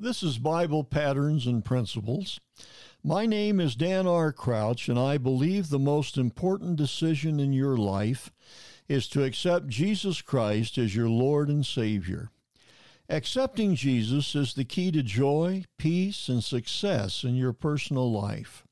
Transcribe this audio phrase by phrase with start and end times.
[0.00, 2.38] This is Bible Patterns and Principles.
[3.02, 4.32] My name is Dan R.
[4.32, 8.30] Crouch, and I believe the most important decision in your life
[8.86, 12.30] is to accept Jesus Christ as your Lord and Savior.
[13.08, 18.62] Accepting Jesus is the key to joy, peace, and success in your personal life.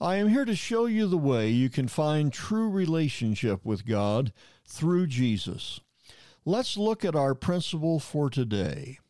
[0.00, 4.32] I am here to show you the way you can find true relationship with God
[4.64, 5.80] through Jesus.
[6.44, 9.00] Let's look at our principle for today.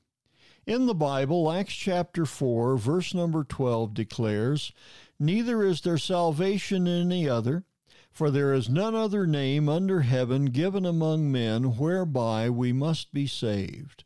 [0.67, 4.73] In the Bible, Acts chapter 4, verse number 12 declares,
[5.17, 7.63] Neither is there salvation in any other,
[8.11, 13.29] for there is none other name under heaven given among men whereby we must be
[13.29, 14.03] saved.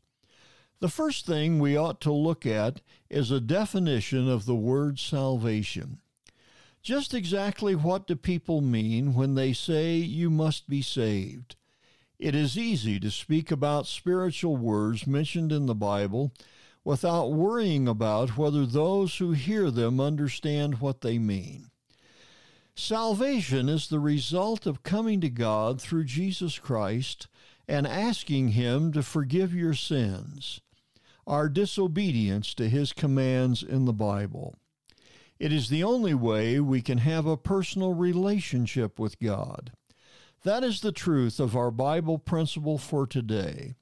[0.81, 6.03] The first thing we ought to look at is a definition of the word salvation.
[6.83, 11.57] Just exactly what do people mean when they say you must be saved?
[12.21, 16.35] It is easy to speak about spiritual words mentioned in the Bible
[16.85, 21.71] without worrying about whether those who hear them understand what they mean.
[22.75, 27.27] Salvation is the result of coming to God through Jesus Christ
[27.67, 30.61] and asking Him to forgive your sins,
[31.27, 34.57] our disobedience to His commands in the Bible.
[35.39, 39.73] It is the only way we can have a personal relationship with God.
[40.43, 43.75] That is the truth of our Bible principle for today.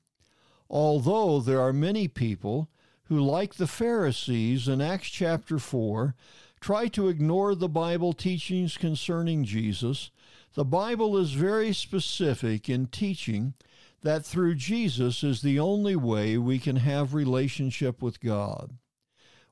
[0.68, 2.68] Although there are many people
[3.04, 6.16] who, like the Pharisees in Acts chapter 4,
[6.60, 10.10] try to ignore the Bible teachings concerning Jesus,
[10.54, 13.54] the Bible is very specific in teaching
[14.02, 18.72] that through Jesus is the only way we can have relationship with God.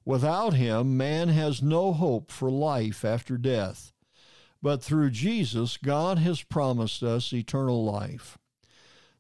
[0.05, 3.93] Without him, man has no hope for life after death
[4.62, 8.39] but through Jesus, God has promised us eternal life.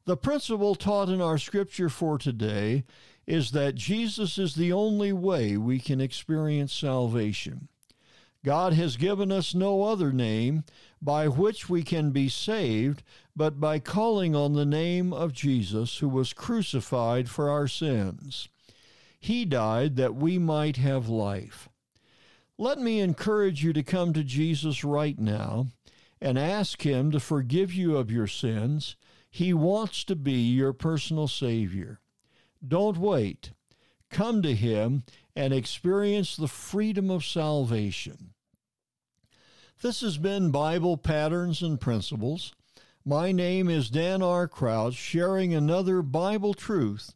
[0.04, 2.84] The principle taught in our scripture for today
[3.26, 7.68] is that Jesus is the only way we can experience salvation.
[8.44, 10.62] God has given us no other name
[11.02, 13.02] by which we can be saved
[13.34, 18.48] but by calling on the name of Jesus, who was crucified for our sins.
[19.18, 21.68] He died that we might have life.
[22.58, 25.66] Let me encourage you to come to Jesus right now
[26.22, 28.96] and ask Him to forgive you of your sins.
[29.28, 32.00] He wants to be your personal Savior.
[32.66, 33.50] Don't wait.
[34.10, 35.02] Come to Him
[35.34, 38.32] and experience the freedom of salvation.
[39.82, 42.54] This has been Bible Patterns and Principles.
[43.04, 44.48] My name is Dan R.
[44.48, 47.14] Crouch, sharing another Bible truth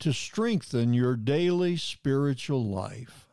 [0.00, 3.29] to strengthen your daily spiritual life.